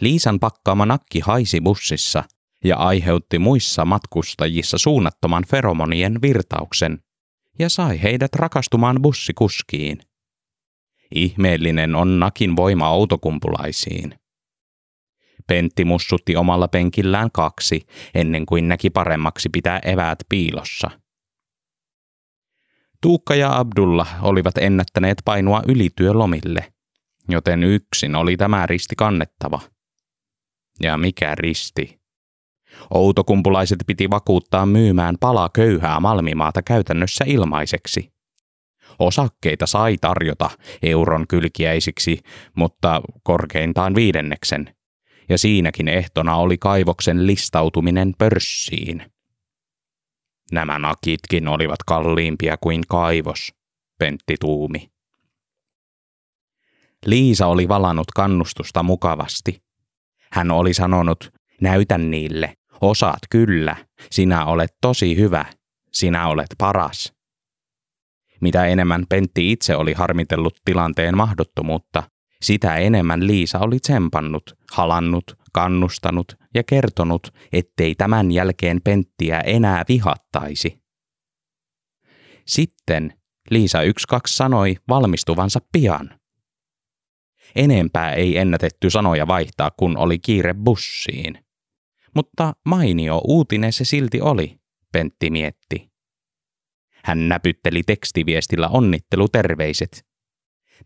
[0.00, 2.24] Liisan pakkaama nakki haisi bussissa
[2.64, 6.98] ja aiheutti muissa matkustajissa suunnattoman feromonien virtauksen
[7.58, 10.00] ja sai heidät rakastumaan bussikuskiin.
[11.14, 14.14] Ihmeellinen on nakin voima autokumpulaisiin.
[15.46, 20.90] Pentti mussutti omalla penkillään kaksi, ennen kuin näki paremmaksi pitää eväät piilossa.
[23.02, 26.72] Tuukka ja Abdulla olivat ennättäneet painua ylityölomille,
[27.28, 29.60] joten yksin oli tämä risti kannettava–
[30.82, 32.00] ja mikä risti.
[32.94, 38.12] Outokumpulaiset piti vakuuttaa myymään pala köyhää malmimaata käytännössä ilmaiseksi.
[38.98, 40.50] Osakkeita sai tarjota
[40.82, 42.20] euron kylkiäisiksi,
[42.56, 44.74] mutta korkeintaan viidenneksen,
[45.28, 49.12] ja siinäkin ehtona oli kaivoksen listautuminen pörssiin.
[50.52, 53.54] Nämä nakitkin olivat kalliimpia kuin kaivos,
[53.98, 54.90] Pentti tuumi.
[57.06, 59.62] Liisa oli valannut kannustusta mukavasti.
[60.32, 63.76] Hän oli sanonut, näytän niille, osaat kyllä,
[64.10, 65.44] sinä olet tosi hyvä,
[65.92, 67.12] sinä olet paras.
[68.40, 72.02] Mitä enemmän Pentti itse oli harmitellut tilanteen mahdottomuutta,
[72.42, 80.80] sitä enemmän Liisa oli tsempannut, halannut, kannustanut ja kertonut, ettei tämän jälkeen Penttiä enää vihattaisi.
[82.46, 83.12] Sitten
[83.50, 86.19] Liisa yksi kaksi sanoi valmistuvansa pian.
[87.56, 91.44] Enempää ei ennätetty sanoja vaihtaa, kun oli kiire bussiin.
[92.14, 94.60] Mutta mainio uutinen se silti oli,
[94.92, 95.90] Pentti mietti.
[97.04, 100.06] Hän näpytteli tekstiviestillä onnitteluterveiset.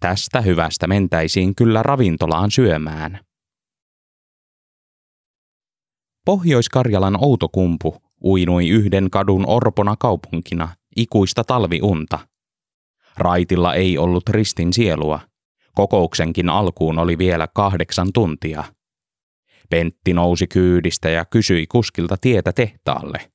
[0.00, 3.20] Tästä hyvästä mentäisiin kyllä ravintolaan syömään.
[6.24, 12.28] Pohjois-Karjalan Outokumpu uinui yhden kadun orpona kaupunkina ikuista talviunta.
[13.18, 15.20] Raitilla ei ollut ristin sielua–
[15.74, 18.64] Kokouksenkin alkuun oli vielä kahdeksan tuntia.
[19.70, 23.30] Pentti nousi kyydistä ja kysyi kuskilta tietä tehtaalle.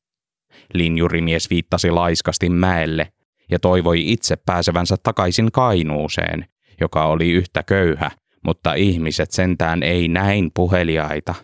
[0.73, 3.13] Linjurimies viittasi laiskasti mäelle
[3.52, 6.45] ja toivoi itse pääsevänsä takaisin Kainuuseen,
[6.82, 8.12] joka oli yhtä köyhä,
[8.45, 11.36] mutta ihmiset sentään ei näin puheliaita.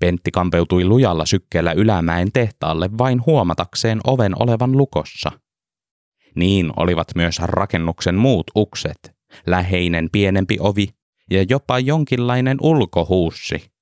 [0.00, 5.32] Pentti kampeutui lujalla sykkeellä ylämäen tehtaalle vain huomatakseen oven olevan lukossa–
[6.34, 9.16] niin olivat myös rakennuksen muut ukset,
[9.46, 10.88] läheinen pienempi ovi
[11.30, 13.72] ja jopa jonkinlainen ulkohuussi.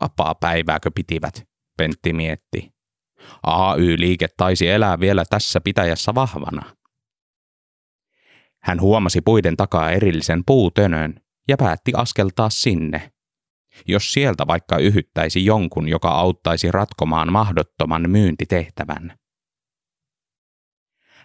[0.00, 2.74] Vapaa päivääkö pitivät, Pentti mietti.
[3.42, 6.76] AY-liike taisi elää vielä tässä pitäjässä vahvana.
[8.62, 11.14] Hän huomasi puiden takaa erillisen puutönön
[11.48, 13.12] ja päätti askeltaa sinne.
[13.88, 19.18] Jos sieltä vaikka yhyttäisi jonkun, joka auttaisi ratkomaan mahdottoman myyntitehtävän.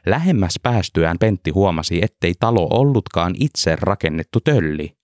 [0.09, 4.97] Lähemmäs päästyään Pentti huomasi, ettei talo ollutkaan itse rakennettu tölli,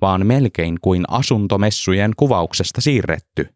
[0.00, 3.48] vaan melkein kuin asuntomessujen kuvauksesta siirretty.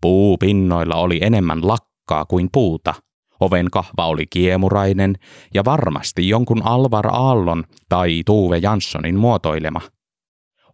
[0.00, 2.94] Puupinnoilla oli enemmän lakkaa kuin puuta.
[3.40, 5.14] Oven kahva oli kiemurainen
[5.54, 9.80] ja varmasti jonkun Alvar Aallon tai Tuve Janssonin muotoilema.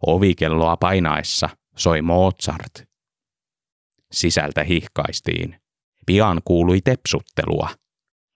[0.07, 2.83] Ovikelloa painaessa soi Mozart.
[4.11, 5.55] Sisältä hihkaistiin.
[6.05, 7.69] Pian kuului tepsuttelua.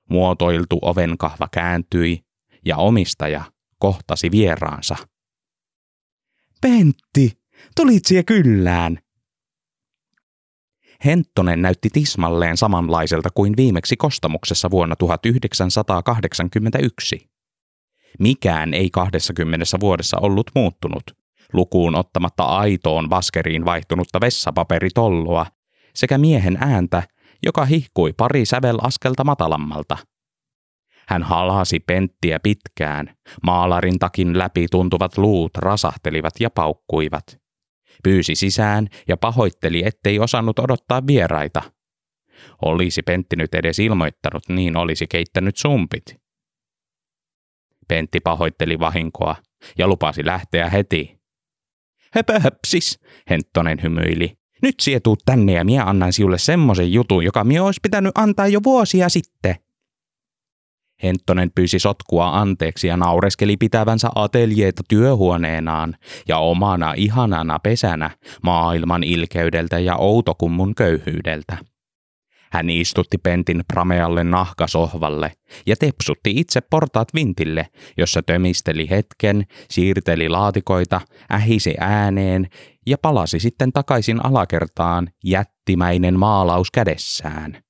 [0.10, 2.26] Muotoiltu ovenkahva kääntyi
[2.66, 3.44] ja omistaja
[3.80, 4.96] kohtasi vieraansa.
[6.62, 7.32] Pentti,
[7.76, 9.00] tulit sie kyllään.
[11.06, 17.30] Henttonen näytti tismalleen samanlaiselta kuin viimeksi kostamuksessa vuonna 1981.
[18.20, 21.04] Mikään ei 20 vuodessa ollut muuttunut,
[21.54, 25.46] lukuun ottamatta aitoon vaskeriin vaihtunutta vessapaperitolloa
[25.96, 27.04] sekä miehen ääntä,
[27.44, 29.98] joka hihkui pari sävelaskelta matalammalta.
[31.08, 33.16] Hän halasi penttiä pitkään.
[33.44, 37.38] Maalarin takin läpi tuntuvat luut rasahtelivat ja paukkuivat.
[38.04, 41.62] Pyysi sisään ja pahoitteli, ettei osannut odottaa vieraita.
[42.62, 46.24] Olisi Pentti nyt edes ilmoittanut, niin olisi keittänyt sumpit.
[47.88, 49.36] Pentti pahoitteli vahinkoa
[49.78, 51.20] ja lupasi lähteä heti.
[52.14, 54.38] Höpö höpsis, Henttonen hymyili.
[54.64, 58.60] Nyt sietuu tänne ja minä annan sinulle semmoisen jutun, joka minä olisi pitänyt antaa jo
[58.64, 59.56] vuosia sitten.
[61.04, 65.96] Henttonen pyysi sotkua anteeksi ja naureskeli pitävänsä ateljeita työhuoneenaan
[66.28, 68.10] ja omana ihanana pesänä
[68.44, 71.58] maailman ilkeydeltä ja outokummun köyhyydeltä.
[72.54, 75.32] Hän istutti Pentin pramealle nahkasohvalle
[75.66, 82.48] ja tepsutti itse portaat vintille, jossa tömisteli hetken, siirteli laatikoita, ähisi ääneen
[82.86, 87.64] ja palasi sitten takaisin alakertaan jättimäinen maalaus kädessään.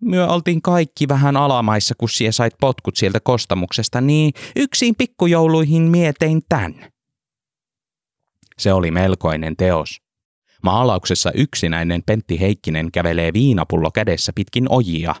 [0.00, 6.42] Myö oltiin kaikki vähän alamaissa, kun sie sait potkut sieltä kostamuksesta, niin yksin pikkujouluihin mietein
[6.48, 6.74] tän.
[8.58, 10.09] Se oli melkoinen teos.
[10.62, 15.14] Maalauksessa yksinäinen Pentti Heikkinen kävelee viinapullo kädessä pitkin ojia.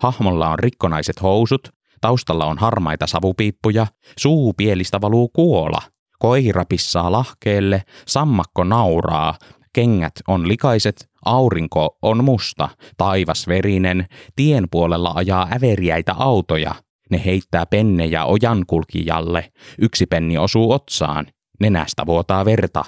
[0.00, 1.68] Hahmolla on rikkonaiset housut,
[2.00, 3.86] taustalla on harmaita savupiippuja,
[4.18, 5.82] suupielistä valuu kuola,
[6.18, 9.34] koira pissaa lahkeelle, sammakko nauraa,
[9.72, 16.74] kengät on likaiset, aurinko on musta, taivas verinen, tien puolella ajaa äveriäitä autoja.
[17.10, 21.26] Ne heittää pennejä ojankulkijalle, yksi penni osuu otsaan,
[21.60, 22.84] nenästä vuotaa verta.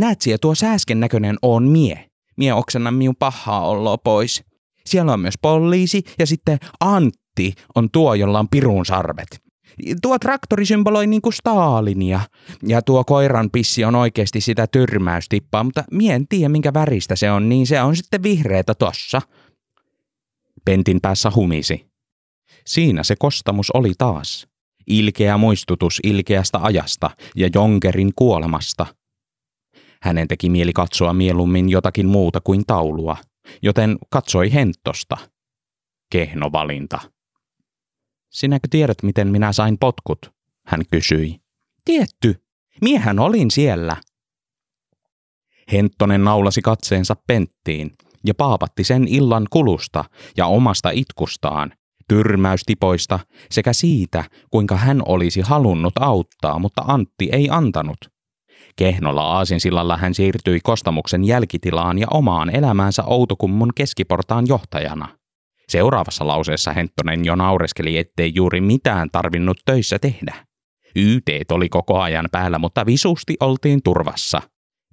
[0.00, 2.10] Näet siellä tuo sääsken näköinen on mie.
[2.36, 4.44] Mie oksenna minun pahaa olloa pois.
[4.86, 9.42] Siellä on myös poliisi ja sitten Antti on tuo, jolla on pirun sarvet.
[10.02, 12.20] Tuo traktori symboloi niinku Stalinia
[12.66, 17.30] ja tuo koiran pissi on oikeasti sitä tyrmäystippaa, mutta mie en tiedä minkä väristä se
[17.30, 19.22] on, niin se on sitten vihreätä tossa.
[20.64, 21.86] Pentin päässä humisi.
[22.66, 24.46] Siinä se kostamus oli taas.
[24.86, 28.86] Ilkeä muistutus ilkeästä ajasta ja Jonkerin kuolemasta.
[30.02, 33.16] Hänen teki mieli katsoa mieluummin jotakin muuta kuin taulua,
[33.62, 35.16] joten katsoi Henttosta.
[36.10, 37.00] Kehno valinta.
[38.30, 40.32] Sinäkö tiedät, miten minä sain potkut?
[40.66, 41.40] Hän kysyi.
[41.84, 42.42] Tietty.
[42.80, 43.96] Miehän olin siellä.
[45.72, 47.92] Henttonen naulasi katseensa penttiin
[48.26, 50.04] ja paapatti sen illan kulusta
[50.36, 51.72] ja omasta itkustaan,
[52.08, 53.18] tyrmäystipoista
[53.50, 58.11] sekä siitä, kuinka hän olisi halunnut auttaa, mutta Antti ei antanut.
[58.76, 65.08] Kehnolla aasinsillalla hän siirtyi kostamuksen jälkitilaan ja omaan elämäänsä Outokummun keskiportaan johtajana–
[65.72, 70.34] Seuraavassa lauseessa Henttonen jo naureskeli, ettei juuri mitään tarvinnut töissä tehdä.
[70.96, 74.42] YT oli koko ajan päällä, mutta visusti oltiin turvassa.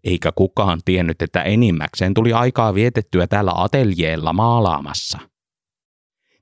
[0.03, 5.19] Eikä kukaan tiennyt, että enimmäkseen tuli aikaa vietettyä täällä ateljeella maalaamassa.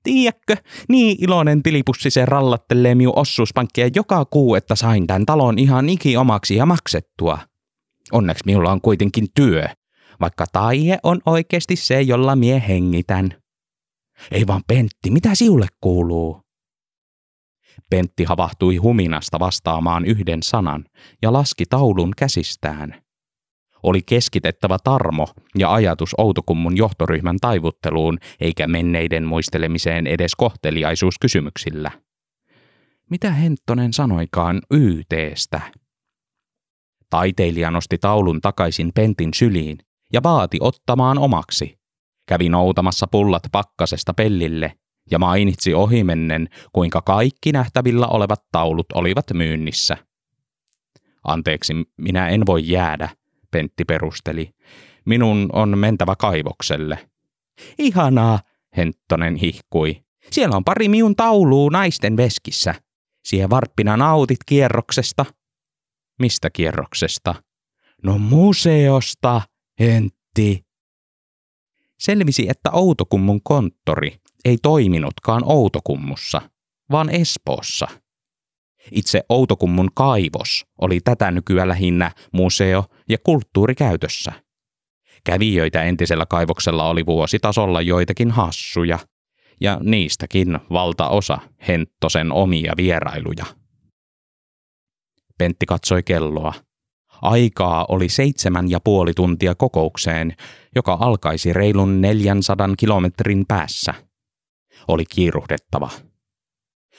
[0.07, 0.55] Tiedätkö,
[0.89, 6.17] niin iloinen tilipussi se rallattelee miu ossuuspankkia joka kuu, että sain tämän talon ihan iki
[6.17, 7.39] omaksi ja maksettua.
[8.11, 9.65] Onneksi minulla on kuitenkin työ,
[10.21, 13.31] vaikka taie on oikeasti se, jolla mie hengitän.
[14.31, 16.41] Ei vaan Pentti, mitä siulle kuuluu?
[17.89, 20.85] Pentti havahtui huminasta vastaamaan yhden sanan
[21.21, 23.06] ja laski taulun käsistään.
[23.87, 31.91] Oli keskitettävä tarmo ja ajatus Outokummun johtoryhmän taivutteluun, eikä menneiden muistelemiseen edes kohteliaisuuskysymyksillä.
[33.09, 35.61] Mitä Henttonen sanoikaan YTstä?
[37.09, 39.77] Taiteilija nosti taulun takaisin Pentin syliin
[40.13, 41.79] ja vaati ottamaan omaksi.
[42.27, 44.73] Kävi noutamassa pullat pakkasesta pellille
[45.11, 49.97] ja mainitsi ohimennen, kuinka kaikki nähtävillä olevat taulut olivat myynnissä.
[51.23, 53.09] Anteeksi, minä en voi jäädä,
[53.57, 54.49] Pentti perusteli.
[55.05, 57.09] Minun on mentävä kaivokselle.
[57.77, 58.39] Ihanaa,
[58.77, 60.03] Henttonen hihkui.
[60.31, 62.75] Siellä on pari miun tauluu naisten veskissä.
[63.27, 65.25] Sie varppina nautit kierroksesta.
[66.19, 67.35] Mistä kierroksesta?
[68.03, 69.41] No museosta,
[69.79, 70.65] Hentti.
[71.99, 76.41] Selvisi, että Outokummun konttori ei toiminutkaan Outokummussa,
[76.91, 77.87] vaan Espoossa.
[78.91, 84.31] Itse Outokummun kaivos oli tätä nykyään lähinnä museo- ja kulttuurikäytössä.
[85.23, 88.99] Kävijöitä entisellä kaivoksella oli vuositasolla joitakin hassuja,
[89.61, 93.45] ja niistäkin valtaosa Henttosen omia vierailuja.
[95.37, 96.53] Pentti katsoi kelloa–
[97.21, 100.33] Aikaa oli seitsemän ja puoli tuntia kokoukseen,
[100.75, 103.93] joka alkaisi reilun 400 kilometrin päässä.
[104.87, 105.89] Oli kiiruhdettava.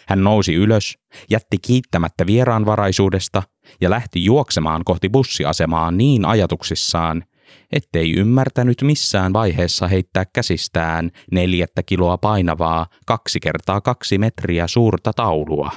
[0.09, 0.99] Hän nousi ylös,
[1.31, 3.43] jätti kiittämättä vieraanvaraisuudesta
[3.81, 7.25] ja lähti juoksemaan kohti bussiasemaa niin ajatuksissaan,
[7.73, 15.71] ettei ymmärtänyt missään vaiheessa heittää käsistään neljättä kiloa painavaa kaksi kertaa kaksi metriä suurta taulua.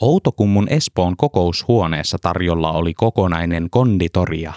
[0.00, 4.52] Outokummun Espoon kokoushuoneessa tarjolla oli kokonainen konditoria.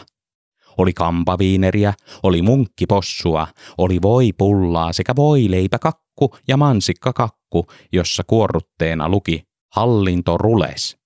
[0.78, 3.48] Oli kampaviineriä, oli munkkipossua,
[3.78, 9.44] oli voipullaa sekä voileipäkakku ja mansikkakakku, jossa kuorrutteena luki
[9.76, 10.98] hallinto rules.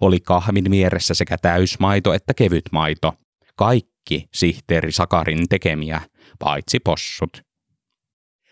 [0.00, 3.12] Oli kahvin vieressä sekä täysmaito että kevyt maito.
[3.56, 6.00] Kaikki sihteeri Sakarin tekemiä,
[6.38, 7.42] paitsi possut.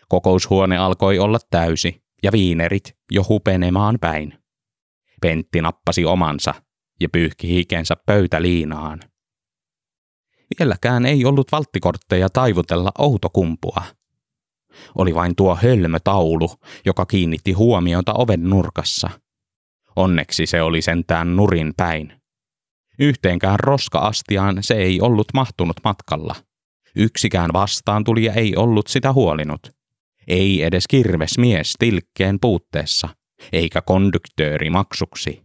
[0.07, 4.33] Kokoushuone alkoi olla täysi ja viinerit jo hupenemaan päin.
[5.21, 6.53] Pentti nappasi omansa
[7.01, 8.99] ja pyyhki hikensä pöytäliinaan.
[10.59, 13.81] Vieläkään ei ollut valttikortteja taivutella outokumpua.
[14.95, 16.51] Oli vain tuo hölmötaulu,
[16.85, 19.09] joka kiinnitti huomiota oven nurkassa.
[19.95, 22.13] Onneksi se oli sentään nurin päin.
[22.99, 26.35] Yhteenkään roska-astiaan se ei ollut mahtunut matkalla.
[26.95, 29.71] Yksikään vastaan tuli ja ei ollut sitä huolinut.
[30.27, 33.09] Ei edes kirves mies tilkkeen puutteessa–
[33.53, 35.41] eikä konduktööri maksuksi.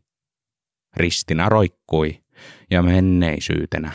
[0.97, 2.23] Ristinä roikkui
[2.71, 3.93] ja menneisyytenä.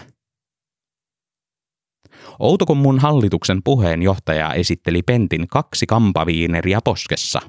[2.39, 7.41] Outokummun hallituksen puheenjohtaja esitteli Pentin kaksi kampaviineriä poskessa.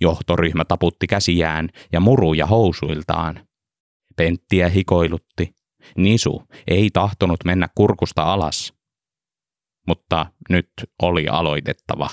[0.00, 3.46] Johtoryhmä taputti käsiään ja muruja housuiltaan.
[4.16, 5.54] Penttiä hikoilutti.
[5.96, 8.72] Nisu ei tahtonut mennä kurkusta alas.
[9.86, 10.70] Mutta nyt
[11.02, 12.10] oli aloitettava.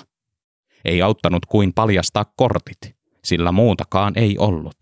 [0.85, 4.75] Ei auttanut kuin paljastaa kortit sillä muutakaan ei ollut.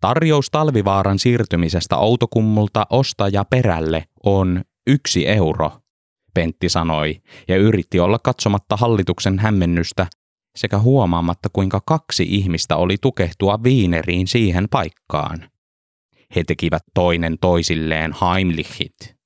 [0.00, 5.72] Tarjous Talvivaaran siirtymisestä Outokummulta ostaja perälle on yksi euro,
[6.34, 10.06] Pentti sanoi ja yritti olla katsomatta hallituksen hämmennystä
[10.56, 15.50] sekä huomaamatta kuinka kaksi ihmistä oli tukehtua viineriin siihen paikkaan.
[16.36, 19.16] He tekivät toinen toisilleen Heimlichit.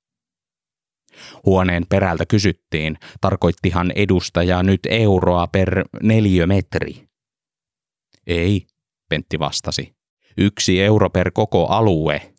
[1.45, 7.07] Huoneen perältä kysyttiin, tarkoittihan edustaja nyt euroa per neliömetri.
[8.27, 8.67] Ei,
[9.09, 9.95] Pentti vastasi.
[10.37, 12.32] Yksi euro per koko alue.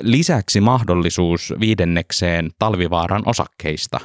[0.00, 4.00] Lisäksi mahdollisuus viidennekseen talvivaaran osakkeista.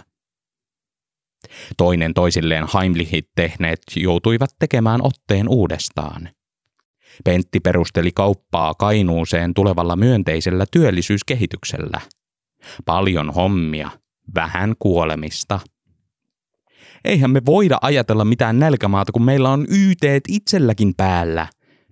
[1.78, 6.30] Toinen toisilleen Heimlichit tehneet joutuivat tekemään otteen uudestaan.
[7.24, 12.02] Pentti perusteli kauppaa Kainuuseen tulevalla myönteisellä työllisyyskehityksellä.
[12.86, 13.90] Paljon hommia,
[14.36, 15.60] vähän kuolemista–
[17.06, 21.48] Eihän me voida ajatella mitään nälkämaata, kun meillä on yteet itselläkin päällä.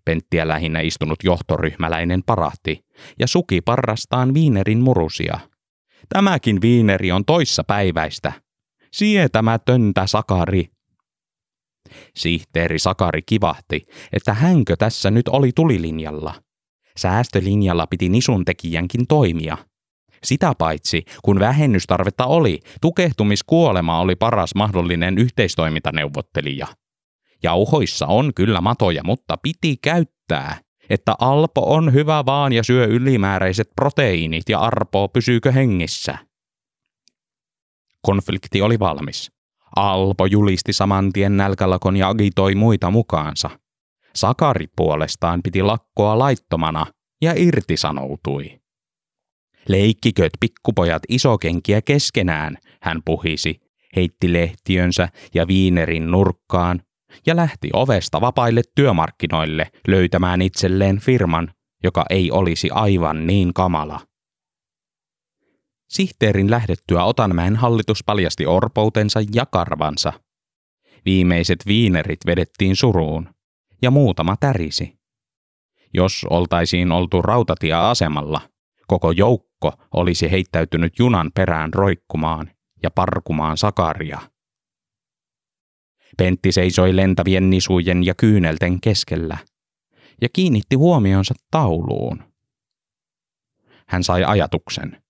[0.05, 2.85] Penttiä lähinnä istunut johtoryhmäläinen parahti
[3.19, 5.39] ja suki parrastaan viinerin murusia.
[6.09, 8.33] Tämäkin viineri on toissa päiväistä.
[8.93, 10.65] Sietämätöntä Sakari.
[12.15, 13.81] Sihteeri Sakari kivahti,
[14.13, 16.33] että hänkö tässä nyt oli tulilinjalla.
[16.97, 19.57] Säästölinjalla piti nisun tekijänkin toimia–
[20.23, 26.67] sitä paitsi, kun vähennystarvetta oli, tukehtumiskuolema oli paras mahdollinen yhteistoimintaneuvottelija.
[27.43, 30.57] Jauhoissa on kyllä matoja, mutta piti käyttää,
[30.89, 36.17] että Alpo on hyvä vaan ja syö ylimääräiset proteiinit ja Arpo pysyykö hengissä.
[38.01, 39.31] Konflikti oli valmis.
[39.75, 43.49] Alpo julisti saman tien nälkälakon ja agitoi muita mukaansa.
[44.15, 46.85] Sakari puolestaan piti lakkoa laittomana
[47.21, 48.59] ja irtisanoutui.
[49.67, 53.61] Leikkiköt pikkupojat isokenkiä keskenään, hän puhisi,
[53.95, 56.81] heitti lehtiönsä ja viinerin nurkkaan
[57.25, 61.53] ja lähti ovesta vapaille työmarkkinoille löytämään itselleen firman,
[61.83, 63.99] joka ei olisi aivan niin kamala.
[65.89, 70.13] Sihteerin lähdettyä Otanmäen hallitus paljasti orpoutensa ja karvansa.
[71.05, 73.29] Viimeiset viinerit vedettiin suruun,
[73.81, 74.99] ja muutama tärisi.
[75.93, 78.41] Jos oltaisiin oltu rautatieasemalla,
[78.87, 82.51] koko joukko ukko olisi heittäytynyt junan perään roikkumaan
[82.83, 84.19] ja parkumaan Sakaria.
[86.17, 89.37] Pentti seisoi lentävien nisujen ja kyynelten keskellä
[90.21, 92.23] ja kiinnitti huomionsa tauluun.
[93.87, 95.01] Hän sai ajatuksen.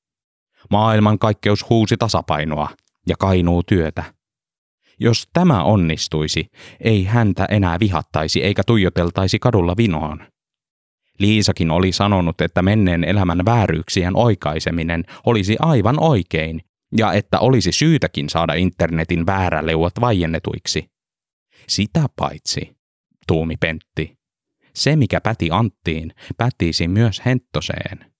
[0.69, 2.69] Maailman kaikkeus huusi tasapainoa
[3.07, 4.03] ja kainuu työtä.
[4.99, 6.47] Jos tämä onnistuisi,
[6.79, 10.23] ei häntä enää vihattaisi eikä tuijoteltaisi kadulla vinoon.
[11.19, 16.61] Liisakin oli sanonut, että menneen elämän vääryyksien oikaiseminen olisi aivan oikein
[16.97, 20.91] ja että olisi syytäkin saada internetin vääräleuvat vaiennetuiksi.
[21.67, 22.77] Sitä paitsi,
[23.27, 24.17] tuumi Pentti,
[24.75, 28.11] se mikä päti Anttiin, pätisi myös Henttoseen.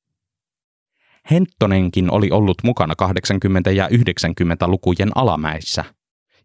[1.32, 2.94] Henttonenkin oli ollut mukana
[3.70, 5.84] 80- ja 90-lukujen alamäissä,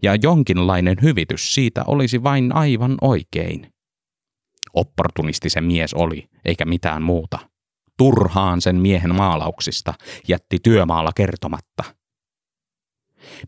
[0.03, 3.73] ja jonkinlainen hyvitys siitä olisi vain aivan oikein.
[4.75, 7.39] Opportunistisen mies oli, eikä mitään muuta.
[7.99, 9.95] Turhaan sen miehen maalauksista
[10.29, 11.85] jätti työmaalla kertomatta.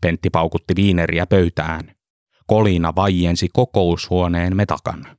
[0.01, 1.95] Pentti paukutti viineriä pöytään.
[2.47, 5.17] Kolina vaiensi kokoushuoneen metakan.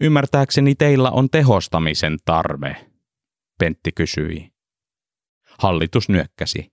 [0.00, 2.76] Ymmärtääkseni teillä on tehostamisen tarve,
[3.58, 4.52] Pentti kysyi.
[5.58, 6.72] Hallitus nyökkäsi.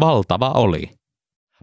[0.00, 0.90] Valtava oli.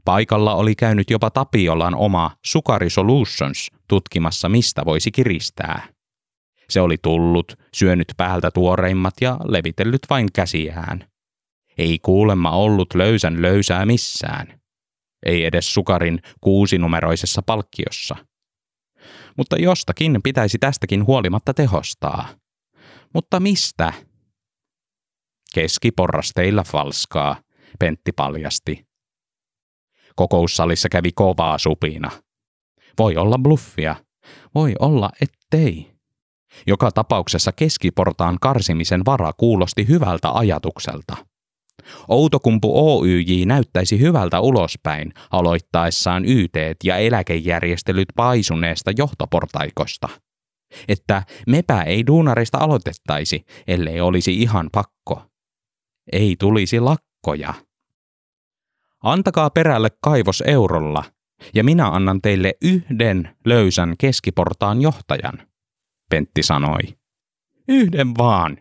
[0.05, 5.87] Paikalla oli käynyt jopa Tapiolan oma Sukari Solutions tutkimassa, mistä voisi kiristää.
[6.69, 11.07] Se oli tullut, syönyt päältä tuoreimmat ja levitellyt vain käsiään.
[11.77, 14.61] Ei kuulemma ollut löysän löysää missään.
[15.25, 18.15] Ei edes Sukarin kuusinumeroisessa palkkiossa.
[19.37, 22.27] Mutta jostakin pitäisi tästäkin huolimatta tehostaa.
[23.13, 23.93] Mutta mistä?
[25.53, 27.35] Keskiporrasteilla falskaa,
[27.79, 28.85] Pentti paljasti.
[30.15, 32.11] Kokoussalissa kävi kovaa supina.
[32.99, 33.95] Voi olla bluffia,
[34.55, 35.95] voi olla ettei.
[36.67, 41.24] Joka tapauksessa keskiportaan karsimisen vara kuulosti hyvältä ajatukselta.
[42.07, 50.09] Outokumpu Oyj näyttäisi hyvältä ulospäin aloittaessaan YT ja eläkejärjestelyt paisuneesta johtoportaikosta.
[50.87, 55.21] Että mepä ei duunarista aloitettaisi, ellei olisi ihan pakko.
[56.11, 57.53] Ei tulisi lakkoja.
[59.03, 61.03] Antakaa perälle kaivos eurolla,
[61.53, 65.47] ja minä annan teille yhden löysän keskiportaan johtajan,
[66.09, 66.81] Pentti sanoi.
[67.67, 68.57] Yhden vaan.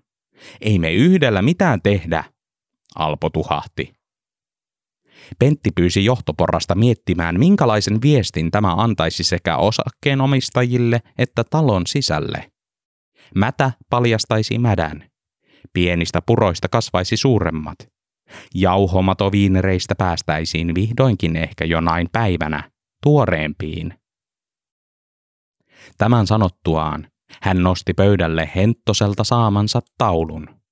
[0.61, 2.25] Ei me yhdellä mitään tehdä,
[2.95, 3.93] Alpo tuhahti.
[5.39, 12.53] Pentti pyysi johtoporrasta miettimään, minkälaisen viestin tämä antaisi sekä osakkeenomistajille että talon sisälle.
[13.35, 15.11] Mätä paljastaisi mädän.
[15.73, 17.79] Pienistä puroista kasvaisi suuremmat.
[18.55, 22.71] Jauhomatoviinereistä päästäisiin vihdoinkin ehkä jonain päivänä
[23.03, 23.95] tuoreempiin.
[25.99, 27.09] Tämän sanottuaan
[27.43, 30.64] hän nosti pöydälle henttoselta saamansa taulun.